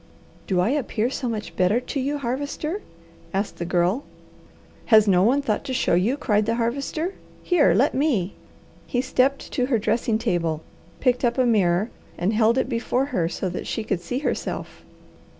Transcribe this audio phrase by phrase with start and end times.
[0.47, 2.81] "Do I appear so much better to you, Harvester?"
[3.35, 4.03] asked the Girl.
[4.85, 7.13] "Has no one thought to show you," cried the Harvester.
[7.43, 8.33] "Here, let me!"
[8.87, 10.63] He stepped to her dressing table,
[11.01, 14.83] picked up a mirror, and held it before her so that she could see herself.